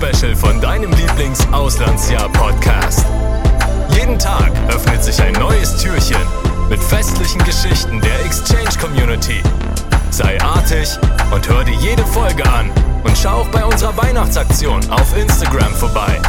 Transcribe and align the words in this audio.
Weihnachtsspecial 0.00 0.34
von 0.34 0.58
deinem 0.60 0.90
Lieblings-Auslandsjahr-Podcast. 0.92 3.06
Jeden 3.94 4.18
Tag 4.18 4.50
öffnet 4.68 5.04
sich 5.04 5.22
ein 5.22 5.34
neues 5.34 5.76
Türchen 5.76 6.20
mit 6.68 6.82
festlichen 6.82 7.44
Geschichten 7.44 8.00
der 8.00 8.24
Exchange 8.24 8.76
Community. 8.80 9.40
Sei 10.10 10.40
artig 10.40 10.98
und 11.30 11.48
hör 11.48 11.62
dir 11.64 11.74
jede 11.74 12.04
Folge 12.06 12.42
an 12.50 12.72
und 13.04 13.16
schau 13.18 13.42
auch 13.42 13.48
bei 13.48 13.62
unserer 13.64 13.96
Weihnachtsaktion 13.96 14.80
auf 14.90 15.16
Instagram 15.16 15.72
vorbei. 15.74 16.20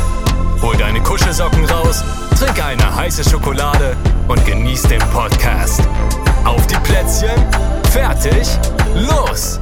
Hol 0.62 0.78
deine 0.78 1.02
Kuschelsocken 1.02 1.66
raus, 1.66 2.04
trink 2.38 2.64
eine 2.64 2.96
heiße 2.96 3.28
Schokolade 3.30 3.98
und 4.28 4.46
genieß 4.46 4.84
den 4.84 5.02
Podcast. 5.14 5.82
Auf 6.44 6.68
die 6.68 6.78
Plätzchen, 6.78 7.44
fertig, 7.92 8.48
los! 8.96 9.60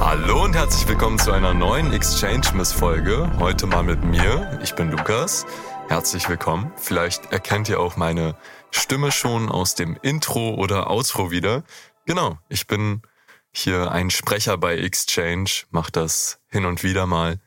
Hallo 0.00 0.44
und 0.44 0.54
herzlich 0.54 0.86
willkommen 0.86 1.18
zu 1.18 1.32
einer 1.32 1.52
neuen 1.54 1.92
Exchange 1.92 2.52
Miss 2.54 2.72
Folge. 2.72 3.30
Heute 3.40 3.66
mal 3.66 3.82
mit 3.82 4.04
mir. 4.04 4.58
Ich 4.62 4.76
bin 4.76 4.92
Lukas. 4.92 5.44
Herzlich 5.88 6.28
willkommen. 6.28 6.72
Vielleicht 6.76 7.32
erkennt 7.32 7.68
ihr 7.68 7.80
auch 7.80 7.96
meine 7.96 8.36
Stimme 8.70 9.10
schon 9.10 9.48
aus 9.48 9.74
dem 9.74 9.98
Intro 10.00 10.54
oder 10.54 10.88
Outro 10.88 11.32
wieder. 11.32 11.64
Genau, 12.06 12.38
ich 12.48 12.68
bin 12.68 13.02
hier 13.50 13.90
ein 13.90 14.10
Sprecher 14.10 14.56
bei 14.56 14.78
Exchange, 14.78 15.50
mache 15.70 15.90
das 15.90 16.40
hin 16.48 16.64
und 16.64 16.84
wieder 16.84 17.06
mal. 17.06 17.40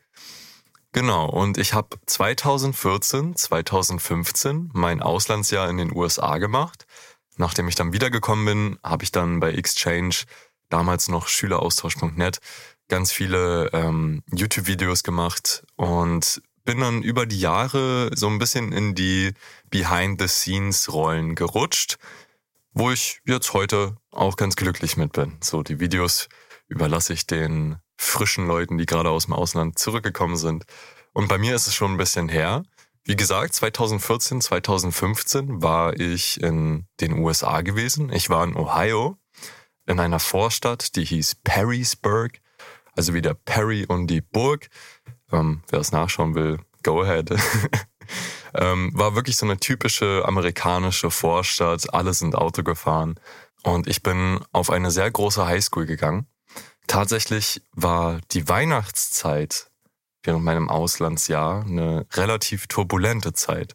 Genau, 0.92 1.30
und 1.30 1.56
ich 1.56 1.72
habe 1.72 1.96
2014, 2.04 3.34
2015 3.34 4.70
mein 4.74 5.00
Auslandsjahr 5.00 5.70
in 5.70 5.78
den 5.78 5.90
USA 5.90 6.36
gemacht. 6.36 6.86
Nachdem 7.38 7.66
ich 7.66 7.76
dann 7.76 7.94
wiedergekommen 7.94 8.44
bin, 8.44 8.78
habe 8.84 9.04
ich 9.04 9.10
dann 9.10 9.40
bei 9.40 9.52
Exchange, 9.52 10.16
damals 10.72 11.08
noch 11.08 11.28
schüleraustausch.net, 11.28 12.38
ganz 12.88 13.12
viele 13.12 13.70
ähm, 13.72 14.22
YouTube-Videos 14.32 15.02
gemacht 15.02 15.64
und 15.76 16.42
bin 16.64 16.80
dann 16.80 17.02
über 17.02 17.26
die 17.26 17.40
Jahre 17.40 18.10
so 18.14 18.28
ein 18.28 18.38
bisschen 18.38 18.72
in 18.72 18.94
die 18.94 19.32
Behind-the-Scenes-Rollen 19.70 21.34
gerutscht, 21.34 21.98
wo 22.72 22.90
ich 22.90 23.20
jetzt 23.26 23.52
heute 23.52 23.96
auch 24.10 24.36
ganz 24.36 24.56
glücklich 24.56 24.96
mit 24.96 25.12
bin. 25.12 25.36
So, 25.40 25.62
die 25.62 25.80
Videos 25.80 26.28
überlasse 26.68 27.12
ich 27.12 27.26
den 27.26 27.76
frischen 27.96 28.46
Leuten, 28.46 28.78
die 28.78 28.86
gerade 28.86 29.10
aus 29.10 29.26
dem 29.26 29.34
Ausland 29.34 29.78
zurückgekommen 29.78 30.36
sind. 30.36 30.64
Und 31.12 31.28
bei 31.28 31.38
mir 31.38 31.54
ist 31.54 31.66
es 31.66 31.74
schon 31.74 31.92
ein 31.92 31.98
bisschen 31.98 32.28
her. 32.28 32.62
Wie 33.04 33.16
gesagt, 33.16 33.54
2014, 33.54 34.40
2015 34.40 35.62
war 35.62 35.98
ich 35.98 36.40
in 36.40 36.86
den 37.00 37.18
USA 37.18 37.60
gewesen. 37.62 38.12
Ich 38.12 38.30
war 38.30 38.44
in 38.44 38.56
Ohio, 38.56 39.18
in 39.86 40.00
einer 40.00 40.20
Vorstadt, 40.20 40.96
die 40.96 41.04
hieß 41.04 41.36
Perrysburg, 41.44 42.40
also 42.94 43.14
wie 43.14 43.22
der 43.22 43.34
Perry 43.34 43.84
und 43.86 44.06
die 44.06 44.20
Burg. 44.20 44.68
Ähm, 45.30 45.62
wer 45.68 45.80
es 45.80 45.92
nachschauen 45.92 46.34
will, 46.34 46.58
go 46.82 47.02
ahead. 47.02 47.30
ähm, 48.54 48.92
war 48.94 49.14
wirklich 49.14 49.36
so 49.36 49.46
eine 49.46 49.58
typische 49.58 50.22
amerikanische 50.26 51.10
Vorstadt. 51.10 51.92
Alle 51.94 52.14
sind 52.14 52.34
Auto 52.34 52.62
gefahren. 52.62 53.18
Und 53.62 53.86
ich 53.86 54.02
bin 54.02 54.40
auf 54.52 54.70
eine 54.70 54.90
sehr 54.90 55.10
große 55.10 55.46
Highschool 55.46 55.86
gegangen. 55.86 56.26
Tatsächlich 56.86 57.62
war 57.72 58.20
die 58.32 58.48
Weihnachtszeit 58.48 59.70
während 60.24 60.44
meinem 60.44 60.68
Auslandsjahr 60.68 61.64
eine 61.64 62.06
relativ 62.12 62.66
turbulente 62.66 63.32
Zeit. 63.32 63.74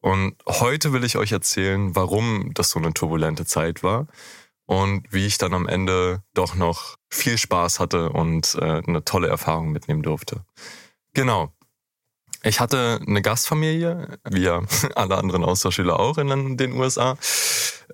Und 0.00 0.36
heute 0.46 0.92
will 0.92 1.04
ich 1.04 1.16
euch 1.16 1.32
erzählen, 1.32 1.96
warum 1.96 2.52
das 2.54 2.70
so 2.70 2.78
eine 2.78 2.92
turbulente 2.92 3.46
Zeit 3.46 3.82
war 3.82 4.06
und 4.66 5.06
wie 5.12 5.26
ich 5.26 5.38
dann 5.38 5.54
am 5.54 5.68
Ende 5.68 6.22
doch 6.34 6.54
noch 6.54 6.96
viel 7.08 7.38
Spaß 7.38 7.80
hatte 7.80 8.10
und 8.10 8.56
äh, 8.60 8.82
eine 8.86 9.04
tolle 9.04 9.28
Erfahrung 9.28 9.70
mitnehmen 9.70 10.02
durfte. 10.02 10.44
Genau. 11.14 11.52
Ich 12.42 12.60
hatte 12.60 13.00
eine 13.06 13.22
Gastfamilie, 13.22 14.18
wie 14.28 14.42
ja 14.42 14.62
alle 14.94 15.16
anderen 15.16 15.44
Austauschschüler 15.44 15.98
auch 15.98 16.18
in 16.18 16.56
den 16.56 16.72
USA. 16.72 17.16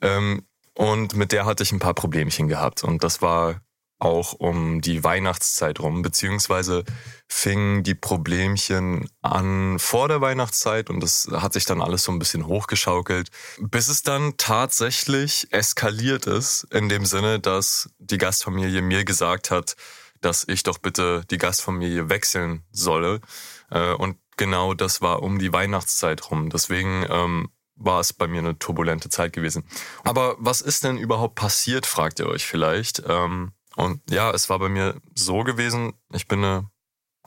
Ähm, 0.01 0.47
und 0.75 1.15
mit 1.15 1.33
der 1.33 1.45
hatte 1.45 1.63
ich 1.63 1.73
ein 1.73 1.79
paar 1.79 1.95
Problemchen 1.95 2.49
gehabt. 2.49 2.83
Und 2.83 3.05
das 3.05 3.23
war 3.23 3.61
auch 4.03 4.33
um 4.33 4.81
die 4.81 5.05
Weihnachtszeit 5.05 5.79
rum, 5.79 6.03
beziehungsweise 6.03 6.85
fingen 7.29 7.85
die 7.85 7.95
Problemchen 7.95 9.09
an 9.23 9.79
vor 9.79 10.09
der 10.09 10.21
Weihnachtszeit 10.21 10.91
und 10.91 11.01
das 11.01 11.29
hat 11.33 11.53
sich 11.53 11.65
dann 11.65 11.81
alles 11.81 12.03
so 12.03 12.13
ein 12.13 12.19
bisschen 12.19 12.47
hochgeschaukelt, 12.47 13.31
bis 13.59 13.89
es 13.89 14.03
dann 14.03 14.37
tatsächlich 14.37 15.53
eskaliert 15.53 16.27
ist, 16.27 16.67
in 16.73 16.89
dem 16.89 17.07
Sinne, 17.07 17.39
dass 17.39 17.91
die 17.99 18.19
Gastfamilie 18.19 18.83
mir 18.83 19.05
gesagt 19.05 19.51
hat, 19.51 19.77
dass 20.21 20.45
ich 20.49 20.65
doch 20.65 20.79
bitte 20.79 21.25
die 21.31 21.39
Gastfamilie 21.39 22.09
wechseln 22.09 22.65
solle. 22.73 23.21
Äh, 23.71 23.93
und 23.95 24.17
genau 24.37 24.75
das 24.75 25.01
war 25.01 25.23
um 25.23 25.39
die 25.39 25.53
Weihnachtszeit 25.53 26.31
rum. 26.31 26.51
Deswegen 26.51 27.07
ähm, 27.09 27.51
war 27.77 28.01
es 28.01 28.13
bei 28.13 28.27
mir 28.27 28.41
eine 28.41 28.59
turbulente 28.59 29.09
Zeit 29.09 29.33
gewesen. 29.33 29.65
Aber 30.05 30.37
was 30.39 30.61
ist 30.61 30.85
denn 30.85 30.97
überhaupt 30.97 31.35
passiert, 31.35 31.87
fragt 31.87 32.21
ihr 32.21 32.27
euch 32.27 32.47
vielleicht. 32.47 33.03
Ähm, 33.09 33.53
und 33.77 34.01
ja, 34.11 34.31
es 34.31 34.51
war 34.51 34.59
bei 34.59 34.69
mir 34.69 35.01
so 35.15 35.45
gewesen, 35.45 35.95
ich 36.13 36.29
bin 36.29 36.45
eine 36.45 36.71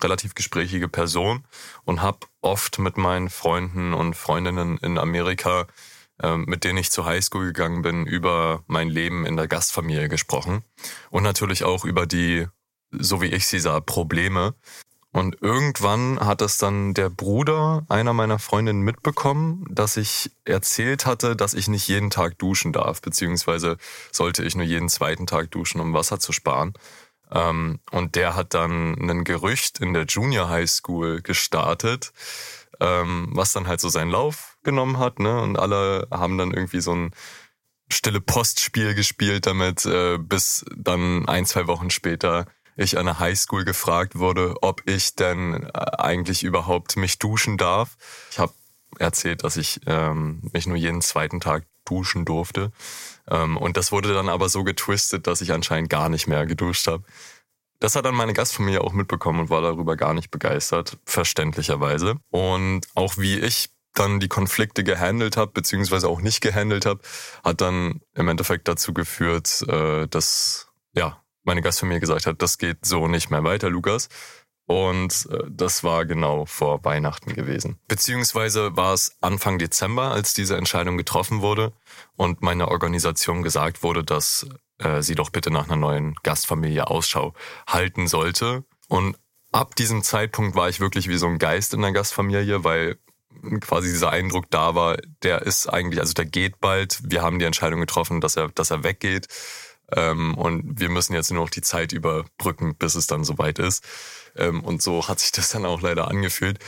relativ 0.01 0.35
gesprächige 0.35 0.89
Person 0.89 1.47
und 1.83 2.01
habe 2.01 2.19
oft 2.41 2.79
mit 2.79 2.97
meinen 2.97 3.29
Freunden 3.29 3.93
und 3.93 4.15
Freundinnen 4.15 4.77
in 4.79 4.97
Amerika, 4.97 5.67
äh, 6.21 6.35
mit 6.37 6.63
denen 6.63 6.77
ich 6.77 6.91
zur 6.91 7.05
Highschool 7.05 7.45
gegangen 7.45 7.81
bin, 7.81 8.05
über 8.05 8.63
mein 8.67 8.89
Leben 8.89 9.25
in 9.25 9.37
der 9.37 9.47
Gastfamilie 9.47 10.09
gesprochen. 10.09 10.63
Und 11.09 11.23
natürlich 11.23 11.63
auch 11.63 11.85
über 11.85 12.05
die, 12.05 12.47
so 12.91 13.21
wie 13.21 13.27
ich 13.27 13.47
sie 13.47 13.59
sah, 13.59 13.79
Probleme, 13.79 14.55
und 15.15 15.41
irgendwann 15.41 16.19
hat 16.19 16.41
es 16.41 16.57
dann 16.57 16.93
der 16.93 17.09
Bruder 17.09 17.85
einer 17.87 18.11
meiner 18.11 18.37
Freundinnen 18.37 18.81
mitbekommen, 18.81 19.65
dass 19.69 19.95
ich 19.95 20.29
erzählt 20.43 21.05
hatte, 21.05 21.37
dass 21.37 21.53
ich 21.53 21.69
nicht 21.69 21.87
jeden 21.87 22.09
Tag 22.09 22.37
duschen 22.37 22.73
darf, 22.73 23.01
beziehungsweise 23.01 23.77
sollte 24.11 24.43
ich 24.43 24.57
nur 24.57 24.65
jeden 24.65 24.89
zweiten 24.89 25.25
Tag 25.25 25.51
duschen, 25.51 25.79
um 25.79 25.93
Wasser 25.93 26.19
zu 26.19 26.33
sparen. 26.33 26.73
Ähm, 27.31 27.79
und 27.91 28.15
der 28.15 28.35
hat 28.35 28.53
dann 28.53 28.95
ein 29.09 29.23
Gerücht 29.23 29.79
in 29.79 29.93
der 29.93 30.03
Junior 30.03 30.49
High 30.49 30.69
School 30.69 31.21
gestartet, 31.21 32.11
ähm, 32.81 33.29
was 33.31 33.53
dann 33.53 33.69
halt 33.69 33.79
so 33.79 33.87
seinen 33.87 34.11
Lauf 34.11 34.57
genommen 34.63 34.99
hat, 34.99 35.19
ne? 35.19 35.41
Und 35.41 35.57
alle 35.57 36.09
haben 36.11 36.37
dann 36.37 36.51
irgendwie 36.51 36.81
so 36.81 36.93
ein 36.93 37.11
stille 37.89 38.19
Postspiel 38.19 38.95
gespielt 38.95 39.45
damit, 39.45 39.85
äh, 39.85 40.17
bis 40.17 40.65
dann 40.75 41.25
ein, 41.29 41.45
zwei 41.45 41.67
Wochen 41.67 41.89
später 41.89 42.47
ich 42.75 42.97
an 42.97 43.05
der 43.05 43.19
Highschool 43.19 43.65
gefragt 43.65 44.17
wurde, 44.17 44.55
ob 44.61 44.87
ich 44.87 45.15
denn 45.15 45.63
äh, 45.63 45.69
eigentlich 45.97 46.43
überhaupt 46.43 46.97
mich 46.97 47.19
duschen 47.19 47.57
darf. 47.57 47.97
Ich 48.31 48.39
habe 48.39 48.53
erzählt, 48.99 49.43
dass 49.43 49.57
ich 49.57 49.81
ähm, 49.85 50.41
mich 50.53 50.67
nur 50.67 50.77
jeden 50.77 51.01
zweiten 51.01 51.39
Tag 51.39 51.65
duschen 51.85 52.25
durfte. 52.25 52.71
Ähm, 53.29 53.57
und 53.57 53.77
das 53.77 53.91
wurde 53.91 54.13
dann 54.13 54.29
aber 54.29 54.49
so 54.49 54.63
getwistet, 54.63 55.27
dass 55.27 55.41
ich 55.41 55.53
anscheinend 55.53 55.89
gar 55.89 56.09
nicht 56.09 56.27
mehr 56.27 56.45
geduscht 56.45 56.87
habe. 56.87 57.03
Das 57.79 57.95
hat 57.95 58.05
dann 58.05 58.15
meine 58.15 58.33
Gastfamilie 58.33 58.81
auch 58.81 58.93
mitbekommen 58.93 59.41
und 59.41 59.49
war 59.49 59.61
darüber 59.61 59.95
gar 59.95 60.13
nicht 60.13 60.31
begeistert, 60.31 60.97
verständlicherweise. 61.05 62.15
Und 62.29 62.87
auch 62.95 63.17
wie 63.17 63.39
ich 63.39 63.69
dann 63.93 64.19
die 64.19 64.27
Konflikte 64.27 64.83
gehandelt 64.83 65.37
habe, 65.37 65.51
beziehungsweise 65.51 66.09
auch 66.09 66.21
nicht 66.21 66.41
gehandelt 66.41 66.85
habe, 66.85 67.01
hat 67.43 67.61
dann 67.61 68.01
im 68.13 68.27
Endeffekt 68.27 68.67
dazu 68.67 68.93
geführt, 68.93 69.63
äh, 69.67 70.07
dass 70.07 70.67
ja 70.93 71.21
meine 71.45 71.61
Gastfamilie 71.61 71.99
gesagt 71.99 72.25
hat, 72.25 72.41
das 72.41 72.57
geht 72.57 72.85
so 72.85 73.07
nicht 73.07 73.29
mehr 73.29 73.43
weiter, 73.43 73.69
Lukas. 73.69 74.09
Und 74.67 75.27
äh, 75.31 75.43
das 75.49 75.83
war 75.83 76.05
genau 76.05 76.45
vor 76.45 76.83
Weihnachten 76.83 77.33
gewesen. 77.33 77.79
Beziehungsweise 77.87 78.75
war 78.75 78.93
es 78.93 79.15
Anfang 79.21 79.59
Dezember, 79.59 80.11
als 80.11 80.33
diese 80.33 80.57
Entscheidung 80.57 80.97
getroffen 80.97 81.41
wurde 81.41 81.73
und 82.15 82.41
meiner 82.41 82.69
Organisation 82.69 83.43
gesagt 83.43 83.83
wurde, 83.83 84.03
dass 84.03 84.47
äh, 84.79 85.01
sie 85.01 85.15
doch 85.15 85.29
bitte 85.29 85.51
nach 85.51 85.65
einer 85.65 85.75
neuen 85.75 86.15
Gastfamilie 86.23 86.87
Ausschau 86.87 87.33
halten 87.67 88.07
sollte. 88.07 88.63
Und 88.87 89.17
ab 89.51 89.75
diesem 89.75 90.01
Zeitpunkt 90.01 90.55
war 90.55 90.67
ich 90.67 90.79
wirklich 90.79 91.07
wie 91.07 91.17
so 91.17 91.27
ein 91.27 91.37
Geist 91.37 91.73
in 91.73 91.81
der 91.81 91.91
Gastfamilie, 91.91 92.63
weil 92.63 92.97
quasi 93.61 93.89
dieser 93.89 94.11
Eindruck 94.11 94.45
da 94.49 94.75
war, 94.75 94.97
der 95.23 95.43
ist 95.43 95.67
eigentlich, 95.67 95.99
also 95.99 96.13
der 96.13 96.25
geht 96.25 96.59
bald. 96.59 96.99
Wir 97.03 97.21
haben 97.21 97.39
die 97.39 97.45
Entscheidung 97.45 97.79
getroffen, 97.79 98.21
dass 98.21 98.35
er, 98.35 98.49
dass 98.49 98.71
er 98.71 98.83
weggeht. 98.83 99.27
Ähm, 99.91 100.35
und 100.35 100.79
wir 100.79 100.89
müssen 100.89 101.13
jetzt 101.13 101.31
nur 101.31 101.43
noch 101.43 101.49
die 101.49 101.61
Zeit 101.61 101.91
überbrücken, 101.91 102.75
bis 102.75 102.95
es 102.95 103.07
dann 103.07 103.23
soweit 103.23 103.59
ist. 103.59 103.83
Ähm, 104.35 104.63
und 104.63 104.81
so 104.81 105.07
hat 105.07 105.19
sich 105.19 105.31
das 105.31 105.49
dann 105.49 105.65
auch 105.65 105.81
leider 105.81 106.07
angefühlt. 106.07 106.59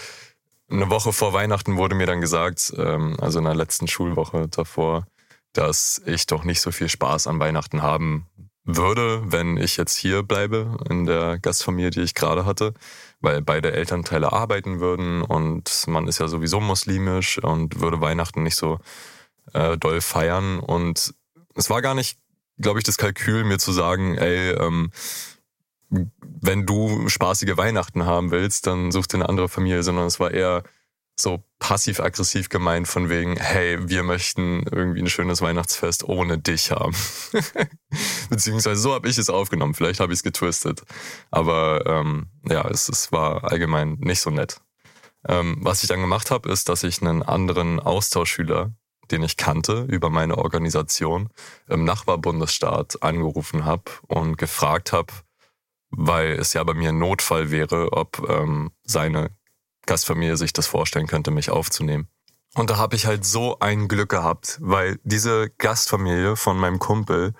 Eine 0.70 0.90
Woche 0.90 1.14
vor 1.14 1.34
Weihnachten 1.34 1.78
wurde 1.78 1.96
mir 1.96 2.08
dann 2.08 2.22
gesagt, 2.22 2.74
ähm, 2.78 3.18
also 3.20 3.40
in 3.40 3.46
der 3.46 3.56
letzten 3.56 3.88
Schulwoche 3.88 4.48
davor, 4.50 5.08
dass 5.54 6.02
ich 6.06 6.28
doch 6.28 6.44
nicht 6.44 6.62
so 6.62 6.72
viel 6.72 6.90
Spaß 6.90 7.28
an 7.28 7.40
Weihnachten 7.40 7.82
haben 7.82 8.28
würde, 8.68 9.24
wenn 9.32 9.56
ich 9.56 9.78
jetzt 9.78 9.96
hier 9.96 10.24
bleibe 10.24 10.78
in 10.90 11.06
der 11.06 11.40
Gastfamilie, 11.40 11.90
die 11.90 12.02
ich 12.02 12.14
gerade 12.14 12.46
hatte, 12.46 12.74
weil 13.22 13.42
beide 13.42 13.72
Elternteile 13.72 14.34
arbeiten 14.34 14.82
würden 14.82 15.22
und 15.22 15.86
man 15.88 16.08
ist 16.08 16.20
ja 16.20 16.28
sowieso 16.28 16.60
muslimisch 16.60 17.42
und 17.42 17.80
würde 17.80 18.02
Weihnachten 18.02 18.44
nicht 18.44 18.58
so 18.58 18.80
äh, 19.54 19.78
doll 19.78 20.02
feiern. 20.02 20.60
Und 20.60 21.14
es 21.56 21.70
war 21.70 21.82
gar 21.82 21.96
nicht 21.96 22.20
glaube 22.58 22.80
ich, 22.80 22.86
das 22.86 22.98
Kalkül, 22.98 23.44
mir 23.44 23.60
zu 23.60 23.72
sagen, 23.72 24.16
ey, 24.16 24.52
ähm, 24.52 24.92
wenn 25.90 26.66
du 26.66 27.08
spaßige 27.08 27.56
Weihnachten 27.58 28.06
haben 28.06 28.32
willst, 28.32 28.68
dann 28.68 28.92
such 28.92 29.08
dir 29.08 29.18
eine 29.18 29.30
andere 29.30 29.50
Familie, 29.50 29.84
sondern 29.84 30.06
es 30.06 30.20
war 30.20 30.32
eher 30.32 30.64
so 31.20 31.44
passiv-aggressiv 31.60 32.50
gemeint 32.50 32.88
von 32.88 33.10
wegen, 33.10 33.38
hey, 33.38 33.90
wir 33.90 34.04
möchten 34.04 34.64
irgendwie 34.72 35.02
ein 35.02 35.10
schönes 35.10 35.42
Weihnachtsfest 35.42 36.04
ohne 36.04 36.38
dich 36.38 36.72
haben. 36.72 36.96
Beziehungsweise 38.30 38.80
so 38.80 38.94
habe 38.94 39.10
ich 39.10 39.18
es 39.18 39.30
aufgenommen. 39.30 39.74
Vielleicht 39.74 40.00
habe 40.00 40.14
ich 40.14 40.20
es 40.20 40.24
getwistet. 40.24 40.84
Aber 41.32 41.84
ähm, 41.88 42.28
ja, 42.48 42.68
es, 42.70 42.88
es 42.88 43.12
war 43.12 43.46
allgemein 43.46 43.98
nicht 44.00 44.22
so 44.22 44.30
nett. 44.30 44.62
Ähm, 45.28 45.58
was 45.62 45.82
ich 45.82 45.90
dann 45.90 46.02
gemacht 46.02 46.30
habe, 46.30 46.52
ist, 46.52 46.70
dass 46.70 46.84
ich 46.84 47.02
einen 47.02 47.24
anderen 47.24 47.80
Austauschschüler, 47.80 48.72
den 49.12 49.24
ich 49.24 49.38
kannte, 49.38 49.86
über 49.90 50.10
meine 50.10 50.38
Organisation 50.38 51.30
im 51.68 51.84
Nachbarbundesstaat 51.84 53.04
angerufen 53.04 53.66
habe 53.66 53.84
und 54.08 54.38
gefragt 54.38 54.94
habe, 54.94 55.14
weil 55.90 56.34
es 56.34 56.54
ja 56.54 56.64
bei 56.64 56.74
mir 56.74 56.90
ein 56.90 57.00
Notfall 57.00 57.52
wäre, 57.52 57.94
ob 57.94 58.28
ähm, 58.30 58.72
seine 58.84 59.32
Gastfamilie 59.86 60.38
sich 60.38 60.54
das 60.54 60.68
vorstellen 60.68 61.08
könnte, 61.08 61.32
mich 61.32 61.50
aufzunehmen. 61.50 62.08
Und 62.56 62.70
da 62.70 62.78
habe 62.78 62.96
ich 62.96 63.06
halt 63.06 63.26
so 63.26 63.60
ein 63.60 63.88
Glück 63.88 64.10
gehabt, 64.10 64.58
weil 64.62 65.00
diese 65.04 65.50
Gastfamilie 65.58 66.36
von 66.36 66.58
meinem 66.58 66.80
Kumpel, 66.80 67.34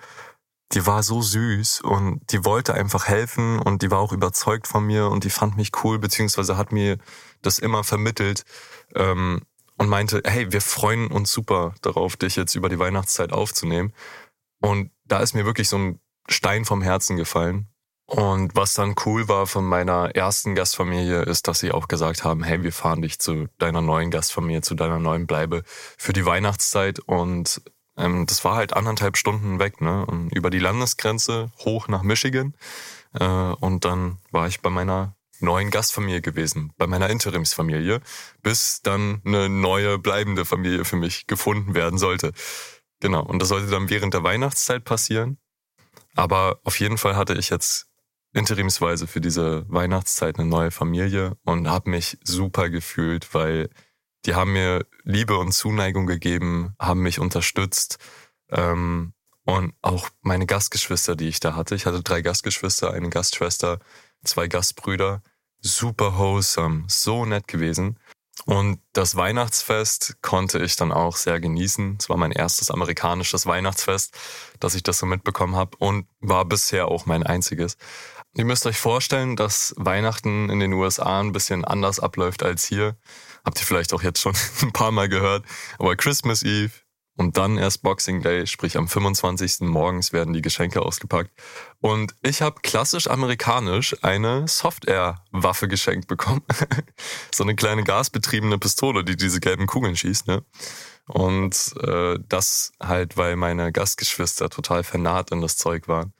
die 0.72 0.86
war 0.86 1.02
so 1.02 1.22
süß 1.22 1.80
und 1.80 2.20
die 2.30 2.44
wollte 2.44 2.74
einfach 2.74 3.08
helfen 3.08 3.58
und 3.58 3.82
die 3.82 3.90
war 3.90 3.98
auch 3.98 4.12
überzeugt 4.12 4.66
von 4.66 4.84
mir 4.84 5.08
und 5.08 5.24
die 5.24 5.30
fand 5.30 5.56
mich 5.56 5.72
cool, 5.82 5.98
beziehungsweise 5.98 6.56
hat 6.56 6.72
mir 6.72 6.98
das 7.42 7.58
immer 7.58 7.84
vermittelt 7.84 8.44
ähm, 8.94 9.42
und 9.78 9.88
meinte, 9.88 10.22
hey, 10.24 10.52
wir 10.52 10.60
freuen 10.60 11.08
uns 11.08 11.32
super 11.32 11.74
darauf, 11.82 12.16
dich 12.16 12.36
jetzt 12.36 12.54
über 12.54 12.68
die 12.68 12.78
Weihnachtszeit 12.78 13.32
aufzunehmen. 13.32 13.92
Und 14.60 14.90
da 15.04 15.20
ist 15.20 15.34
mir 15.34 15.46
wirklich 15.46 15.68
so 15.68 15.78
ein 15.78 16.00
Stein 16.28 16.64
vom 16.64 16.82
Herzen 16.82 17.16
gefallen, 17.16 17.68
und 18.08 18.56
was 18.56 18.72
dann 18.72 18.94
cool 19.04 19.28
war 19.28 19.46
von 19.46 19.66
meiner 19.66 20.16
ersten 20.16 20.54
Gastfamilie, 20.54 21.20
ist, 21.24 21.46
dass 21.46 21.58
sie 21.58 21.72
auch 21.72 21.88
gesagt 21.88 22.24
haben, 22.24 22.42
hey, 22.42 22.62
wir 22.62 22.72
fahren 22.72 23.02
dich 23.02 23.18
zu 23.18 23.48
deiner 23.58 23.82
neuen 23.82 24.10
Gastfamilie, 24.10 24.62
zu 24.62 24.74
deiner 24.74 24.98
neuen 24.98 25.26
Bleibe 25.26 25.62
für 25.66 26.14
die 26.14 26.24
Weihnachtszeit. 26.24 27.00
Und 27.00 27.60
ähm, 27.98 28.24
das 28.24 28.46
war 28.46 28.56
halt 28.56 28.72
anderthalb 28.72 29.18
Stunden 29.18 29.58
weg, 29.58 29.82
ne? 29.82 30.06
Und 30.06 30.30
über 30.30 30.48
die 30.48 30.58
Landesgrenze 30.58 31.52
hoch 31.58 31.88
nach 31.88 32.02
Michigan. 32.02 32.54
Äh, 33.12 33.26
und 33.26 33.84
dann 33.84 34.16
war 34.30 34.48
ich 34.48 34.62
bei 34.62 34.70
meiner 34.70 35.14
neuen 35.40 35.70
Gastfamilie 35.70 36.20
gewesen, 36.20 36.72
bei 36.76 36.86
meiner 36.86 37.10
Interimsfamilie, 37.10 38.00
bis 38.42 38.82
dann 38.82 39.22
eine 39.24 39.48
neue 39.48 39.98
bleibende 39.98 40.44
Familie 40.44 40.84
für 40.84 40.96
mich 40.96 41.26
gefunden 41.26 41.74
werden 41.74 41.98
sollte. 41.98 42.32
Genau. 43.00 43.24
Und 43.24 43.40
das 43.40 43.48
sollte 43.48 43.68
dann 43.68 43.90
während 43.90 44.14
der 44.14 44.24
Weihnachtszeit 44.24 44.84
passieren. 44.84 45.38
Aber 46.14 46.60
auf 46.64 46.80
jeden 46.80 46.98
Fall 46.98 47.16
hatte 47.16 47.34
ich 47.34 47.50
jetzt 47.50 47.86
interimsweise 48.32 49.06
für 49.06 49.20
diese 49.20 49.64
Weihnachtszeit 49.68 50.38
eine 50.38 50.48
neue 50.48 50.70
Familie 50.70 51.36
und 51.44 51.68
habe 51.68 51.90
mich 51.90 52.18
super 52.22 52.68
gefühlt, 52.68 53.34
weil 53.34 53.70
die 54.26 54.34
haben 54.34 54.52
mir 54.52 54.84
Liebe 55.04 55.38
und 55.38 55.52
Zuneigung 55.52 56.06
gegeben, 56.06 56.74
haben 56.78 57.00
mich 57.00 57.20
unterstützt 57.20 57.98
ähm, 58.50 59.14
und 59.44 59.74
auch 59.80 60.10
meine 60.20 60.46
Gastgeschwister, 60.46 61.16
die 61.16 61.28
ich 61.28 61.40
da 61.40 61.54
hatte. 61.54 61.74
Ich 61.74 61.86
hatte 61.86 62.02
drei 62.02 62.20
Gastgeschwister, 62.20 62.92
eine 62.92 63.08
Gastschwester, 63.08 63.78
zwei 64.24 64.48
Gastbrüder. 64.48 65.22
Super 65.60 66.18
wholesome, 66.18 66.84
so 66.88 67.24
nett 67.24 67.48
gewesen. 67.48 67.98
Und 68.46 68.80
das 68.92 69.16
Weihnachtsfest 69.16 70.16
konnte 70.22 70.60
ich 70.60 70.76
dann 70.76 70.92
auch 70.92 71.16
sehr 71.16 71.40
genießen. 71.40 71.98
Es 72.00 72.08
war 72.08 72.16
mein 72.16 72.32
erstes 72.32 72.70
amerikanisches 72.70 73.46
Weihnachtsfest, 73.46 74.16
dass 74.60 74.74
ich 74.74 74.82
das 74.82 74.98
so 74.98 75.06
mitbekommen 75.06 75.56
habe 75.56 75.76
und 75.78 76.06
war 76.20 76.44
bisher 76.44 76.88
auch 76.88 77.06
mein 77.06 77.24
einziges. 77.24 77.76
Ihr 78.34 78.44
müsst 78.44 78.66
euch 78.66 78.78
vorstellen, 78.78 79.36
dass 79.36 79.74
Weihnachten 79.76 80.48
in 80.50 80.60
den 80.60 80.72
USA 80.72 81.20
ein 81.20 81.32
bisschen 81.32 81.64
anders 81.64 81.98
abläuft 81.98 82.42
als 82.42 82.64
hier. 82.64 82.96
Habt 83.44 83.58
ihr 83.58 83.66
vielleicht 83.66 83.92
auch 83.92 84.02
jetzt 84.02 84.20
schon 84.20 84.34
ein 84.62 84.72
paar 84.72 84.92
Mal 84.92 85.08
gehört. 85.08 85.44
Aber 85.78 85.96
Christmas 85.96 86.42
Eve 86.42 86.72
und 87.18 87.36
dann 87.36 87.58
erst 87.58 87.82
Boxing 87.82 88.22
Day, 88.22 88.46
sprich 88.46 88.78
am 88.78 88.86
25. 88.86 89.62
morgens 89.62 90.12
werden 90.12 90.32
die 90.32 90.40
Geschenke 90.40 90.82
ausgepackt. 90.82 91.32
Und 91.80 92.14
ich 92.22 92.42
habe 92.42 92.60
klassisch 92.62 93.10
amerikanisch 93.10 93.96
eine 94.02 94.46
Soft-Air-Waffe 94.46 95.66
geschenkt 95.66 96.06
bekommen. 96.06 96.42
so 97.34 97.42
eine 97.42 97.56
kleine 97.56 97.82
gasbetriebene 97.82 98.56
Pistole, 98.58 99.02
die 99.02 99.16
diese 99.16 99.40
gelben 99.40 99.66
Kugeln 99.66 99.96
schießt. 99.96 100.28
Ne? 100.28 100.44
Und 101.08 101.74
äh, 101.82 102.20
das 102.28 102.70
halt, 102.80 103.16
weil 103.16 103.34
meine 103.34 103.72
Gastgeschwister 103.72 104.48
total 104.48 104.84
vernarrt 104.84 105.32
in 105.32 105.40
das 105.40 105.56
Zeug 105.56 105.88
waren. 105.88 106.12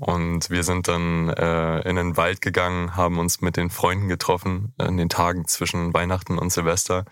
Und 0.00 0.50
wir 0.50 0.64
sind 0.64 0.88
dann 0.88 1.28
äh, 1.28 1.88
in 1.88 1.94
den 1.94 2.16
Wald 2.16 2.40
gegangen, 2.40 2.96
haben 2.96 3.20
uns 3.20 3.40
mit 3.40 3.56
den 3.56 3.70
Freunden 3.70 4.08
getroffen 4.08 4.74
in 4.80 4.96
den 4.96 5.10
Tagen 5.10 5.46
zwischen 5.46 5.94
Weihnachten 5.94 6.38
und 6.38 6.52
Silvester 6.52 7.04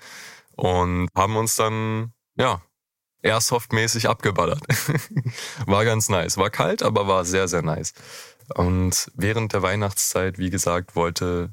und 0.56 1.08
haben 1.14 1.37
uns 1.37 1.55
dann, 1.55 2.12
ja, 2.37 2.62
Airsoft-mäßig 3.23 4.09
abgeballert. 4.09 4.62
war 5.67 5.85
ganz 5.85 6.09
nice. 6.09 6.37
War 6.37 6.50
kalt, 6.50 6.82
aber 6.82 7.09
war 7.09 7.25
sehr, 7.25 7.49
sehr 7.49 7.62
nice. 7.62 7.93
Und 8.55 9.11
während 9.15 9.53
der 9.53 9.62
Weihnachtszeit, 9.62 10.38
wie 10.38 10.50
gesagt, 10.50 10.97
wollte 10.97 11.53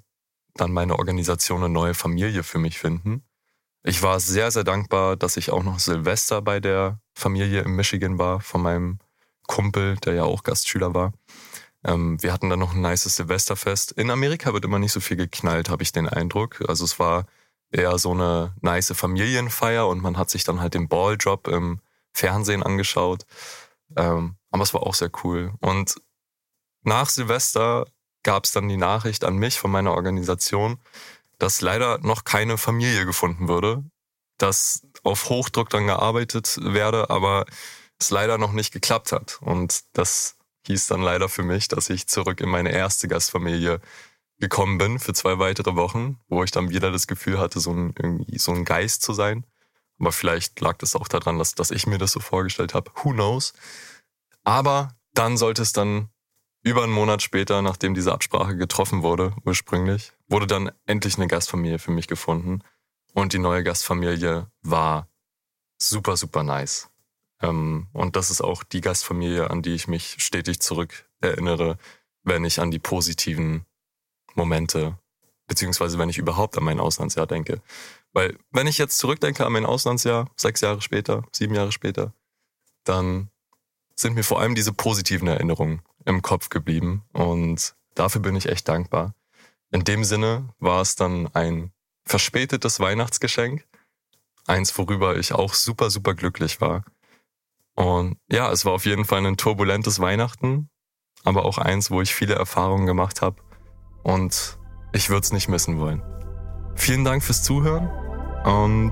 dann 0.53 0.71
meine 0.71 0.97
Organisation 0.97 1.63
eine 1.63 1.73
neue 1.73 1.93
Familie 1.93 2.43
für 2.43 2.59
mich 2.59 2.79
finden. 2.79 3.23
Ich 3.83 4.01
war 4.01 4.19
sehr, 4.19 4.49
sehr 4.51 4.63
dankbar, 4.63 5.15
dass 5.15 5.37
ich 5.37 5.51
auch 5.51 5.63
noch 5.63 5.79
Silvester 5.79 6.41
bei 6.41 6.59
der 6.59 6.99
Familie 7.13 7.61
in 7.61 7.75
Michigan 7.75 8.17
war, 8.17 8.39
von 8.39 8.61
meinem 8.61 8.99
Kumpel, 9.47 9.97
der 9.97 10.15
ja 10.15 10.23
auch 10.23 10.43
Gastschüler 10.43 10.93
war. 10.93 11.13
Ähm, 11.83 12.21
wir 12.21 12.33
hatten 12.33 12.49
dann 12.49 12.59
noch 12.59 12.73
ein 12.73 12.81
nices 12.81 13.15
Silvesterfest. 13.15 13.91
In 13.91 14.09
Amerika 14.09 14.53
wird 14.53 14.65
immer 14.65 14.79
nicht 14.79 14.91
so 14.91 14.99
viel 14.99 15.17
geknallt, 15.17 15.69
habe 15.69 15.83
ich 15.83 15.91
den 15.91 16.09
Eindruck. 16.09 16.63
Also 16.67 16.83
es 16.83 16.97
war 16.97 17.27
eher 17.71 17.97
so 17.97 18.11
eine 18.11 18.53
nice 18.61 18.93
Familienfeier 18.95 19.87
und 19.87 20.01
man 20.01 20.17
hat 20.17 20.29
sich 20.29 20.43
dann 20.43 20.61
halt 20.61 20.73
den 20.73 20.87
Balldrop 20.87 21.47
im 21.47 21.81
Fernsehen 22.13 22.63
angeschaut. 22.63 23.25
Ähm, 23.95 24.35
aber 24.51 24.63
es 24.63 24.73
war 24.73 24.83
auch 24.83 24.93
sehr 24.93 25.11
cool. 25.23 25.53
Und 25.59 25.95
nach 26.83 27.09
Silvester 27.09 27.85
gab 28.23 28.45
es 28.45 28.51
dann 28.51 28.69
die 28.69 28.77
Nachricht 28.77 29.23
an 29.23 29.37
mich 29.37 29.59
von 29.59 29.71
meiner 29.71 29.93
Organisation, 29.93 30.79
dass 31.37 31.61
leider 31.61 31.99
noch 31.99 32.23
keine 32.23 32.57
Familie 32.57 33.05
gefunden 33.05 33.47
würde, 33.47 33.83
dass 34.37 34.87
auf 35.03 35.29
Hochdruck 35.29 35.69
dann 35.69 35.87
gearbeitet 35.87 36.57
werde, 36.61 37.09
aber 37.09 37.45
es 37.99 38.09
leider 38.09 38.37
noch 38.37 38.51
nicht 38.51 38.71
geklappt 38.71 39.11
hat. 39.11 39.39
Und 39.41 39.83
das 39.93 40.37
hieß 40.67 40.87
dann 40.87 41.01
leider 41.01 41.29
für 41.29 41.43
mich, 41.43 41.67
dass 41.67 41.89
ich 41.89 42.07
zurück 42.07 42.41
in 42.41 42.49
meine 42.49 42.71
erste 42.71 43.07
Gastfamilie 43.07 43.79
gekommen 44.39 44.77
bin 44.77 44.99
für 44.99 45.13
zwei 45.13 45.39
weitere 45.39 45.75
Wochen, 45.75 46.19
wo 46.27 46.43
ich 46.43 46.51
dann 46.51 46.69
wieder 46.69 46.91
das 46.91 47.07
Gefühl 47.07 47.39
hatte, 47.39 47.59
so 47.59 47.71
ein, 47.71 47.93
irgendwie 47.97 48.37
so 48.37 48.51
ein 48.51 48.65
Geist 48.65 49.01
zu 49.01 49.13
sein. 49.13 49.45
Aber 49.99 50.11
vielleicht 50.11 50.59
lag 50.59 50.77
das 50.77 50.95
auch 50.95 51.07
daran, 51.07 51.37
dass, 51.37 51.55
dass 51.55 51.71
ich 51.71 51.87
mir 51.87 51.97
das 51.97 52.11
so 52.11 52.19
vorgestellt 52.19 52.73
habe. 52.73 52.91
Who 52.95 53.11
knows? 53.11 53.53
Aber 54.43 54.95
dann 55.13 55.37
sollte 55.37 55.61
es 55.61 55.71
dann 55.71 56.09
über 56.61 56.83
einen 56.83 56.91
Monat 56.91 57.21
später, 57.21 57.61
nachdem 57.61 57.93
diese 57.93 58.11
Absprache 58.11 58.57
getroffen 58.57 59.03
wurde, 59.03 59.35
ursprünglich, 59.45 60.13
wurde 60.27 60.47
dann 60.47 60.71
endlich 60.85 61.15
eine 61.17 61.27
Gastfamilie 61.27 61.79
für 61.79 61.91
mich 61.91 62.07
gefunden. 62.07 62.61
Und 63.13 63.33
die 63.33 63.39
neue 63.39 63.63
Gastfamilie 63.63 64.51
war 64.61 65.07
super, 65.77 66.17
super 66.17 66.43
nice. 66.43 66.89
Ähm, 67.41 67.87
und 67.93 68.15
das 68.15 68.31
ist 68.31 68.41
auch 68.41 68.63
die 68.63 68.81
Gastfamilie, 68.81 69.49
an 69.49 69.61
die 69.61 69.73
ich 69.73 69.87
mich 69.87 70.15
stetig 70.17 70.59
zurück 70.59 71.09
erinnere, 71.21 71.77
wenn 72.23 72.43
ich 72.43 72.59
an 72.59 72.71
die 72.71 72.79
positiven 72.79 73.65
Momente, 74.35 74.97
beziehungsweise 75.47 75.97
wenn 75.97 76.09
ich 76.09 76.17
überhaupt 76.17 76.57
an 76.57 76.63
mein 76.63 76.79
Auslandsjahr 76.79 77.27
denke. 77.27 77.61
Weil 78.13 78.37
wenn 78.51 78.67
ich 78.67 78.77
jetzt 78.77 78.97
zurückdenke 78.97 79.45
an 79.45 79.53
mein 79.53 79.65
Auslandsjahr, 79.65 80.29
sechs 80.35 80.61
Jahre 80.61 80.81
später, 80.81 81.23
sieben 81.31 81.55
Jahre 81.55 81.71
später, 81.71 82.13
dann 82.83 83.29
sind 83.95 84.15
mir 84.15 84.23
vor 84.23 84.39
allem 84.39 84.55
diese 84.55 84.73
positiven 84.73 85.27
Erinnerungen 85.27 85.81
im 86.05 86.21
Kopf 86.21 86.49
geblieben 86.49 87.03
und 87.13 87.75
dafür 87.95 88.21
bin 88.21 88.35
ich 88.35 88.47
echt 88.47 88.67
dankbar. 88.67 89.15
In 89.71 89.83
dem 89.83 90.03
Sinne 90.03 90.53
war 90.59 90.81
es 90.81 90.95
dann 90.95 91.27
ein 91.33 91.71
verspätetes 92.05 92.79
Weihnachtsgeschenk, 92.79 93.65
eins, 94.45 94.77
worüber 94.77 95.17
ich 95.17 95.33
auch 95.33 95.53
super, 95.53 95.89
super 95.89 96.13
glücklich 96.13 96.61
war. 96.61 96.85
Und 97.75 98.17
ja, 98.29 98.51
es 98.51 98.63
war 98.63 98.73
auf 98.73 98.85
jeden 98.85 99.05
Fall 99.05 99.25
ein 99.25 99.37
turbulentes 99.37 99.99
Weihnachten, 99.99 100.69
aber 101.23 101.45
auch 101.45 101.57
eins, 101.57 101.89
wo 101.91 102.01
ich 102.01 102.13
viele 102.13 102.35
Erfahrungen 102.35 102.85
gemacht 102.85 103.21
habe 103.21 103.41
und 104.05 104.57
ich 104.93 105.09
würde 105.09 105.21
es 105.21 105.33
nicht 105.33 105.49
missen 105.49 105.79
wollen. 105.79 106.01
Vielen 106.75 107.03
Dank 107.03 107.23
fürs 107.23 107.41
Zuhören 107.41 107.89
und 108.43 108.91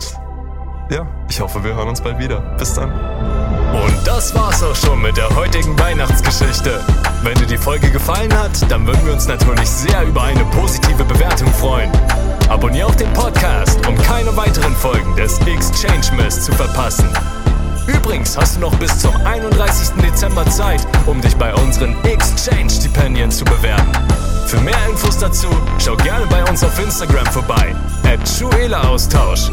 ja, 0.90 1.08
ich 1.30 1.40
hoffe, 1.40 1.64
wir 1.64 1.76
hören 1.76 1.88
uns 1.88 2.02
bald 2.02 2.20
wieder. 2.20 2.42
Bis 2.58 2.74
dann. 2.74 2.92
Und 2.92 3.96
das 4.06 4.34
war's 4.36 4.62
auch 4.64 4.76
schon 4.76 5.02
mit 5.02 5.16
der 5.16 5.34
heutigen 5.36 5.78
Weihnachtsgeschichte. 5.80 6.84
Wenn 7.22 7.36
dir 7.36 7.46
die 7.46 7.58
Folge 7.58 7.92
gefallen 7.92 8.34
hat, 8.34 8.70
dann 8.72 8.86
würden 8.86 9.06
wir 9.06 9.14
uns 9.14 9.28
natürlich 9.28 9.70
sehr 9.70 10.04
über 10.04 10.24
eine 10.24 10.44
positive 10.46 11.04
Bewertung 11.06 11.48
freuen. 11.54 11.92
Abonnier 12.50 12.88
auch 12.88 12.96
den 12.96 13.12
Podcast, 13.14 13.86
um 13.88 13.96
keine 13.96 14.36
weiteren 14.36 14.76
Folgen 14.76 15.16
des 15.16 15.40
Exchange 15.40 16.16
Mess 16.18 16.44
zu 16.44 16.52
verpassen. 16.52 17.08
Übrigens 17.88 18.38
hast 18.38 18.56
du 18.56 18.62
noch 18.62 18.76
bis 18.76 18.98
zum 19.00 19.16
31. 19.26 20.02
Dezember 20.02 20.46
Zeit, 20.50 20.86
um 21.06 21.20
dich 21.22 21.36
bei 21.36 21.54
unseren 21.56 21.96
Exchange-Stipendien 22.04 23.30
zu 23.30 23.44
bewerben. 23.46 23.92
Für 24.48 24.60
mehr 24.60 24.78
Infos 24.90 25.18
dazu 25.18 25.48
schau 25.80 25.96
gerne 25.98 26.26
bei 26.28 26.44
uns 26.50 26.64
auf 26.64 26.80
Instagram 26.80 27.26
vorbei, 27.28 27.76
at 28.06 28.20
Austausch. 28.86 29.52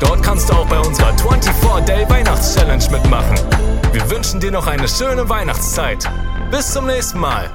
Dort 0.00 0.22
kannst 0.22 0.48
du 0.48 0.54
auch 0.54 0.66
bei 0.66 0.78
unserer 0.78 1.10
24-Day 1.16 2.08
Weihnachts-Challenge 2.08 2.84
mitmachen. 2.90 3.36
Wir 3.92 4.10
wünschen 4.10 4.40
dir 4.40 4.52
noch 4.52 4.66
eine 4.66 4.88
schöne 4.88 5.28
Weihnachtszeit. 5.28 6.08
Bis 6.50 6.72
zum 6.72 6.86
nächsten 6.86 7.18
Mal. 7.18 7.50